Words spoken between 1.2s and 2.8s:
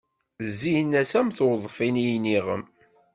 tweḍfin i iniɣem.